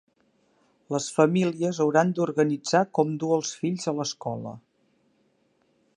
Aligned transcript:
Les 0.93 1.09
famílies 1.17 1.81
hauran 1.85 2.15
d'organitzar 2.21 2.83
com 2.99 3.15
dur 3.25 3.31
els 3.39 3.53
fills 3.61 3.89
a 3.93 3.97
l'escola. 3.99 4.59